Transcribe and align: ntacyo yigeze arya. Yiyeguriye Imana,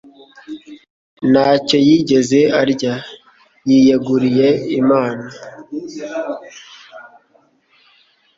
ntacyo 1.31 1.77
yigeze 1.87 2.39
arya. 2.61 2.95
Yiyeguriye 3.67 4.47
Imana, 4.79 5.25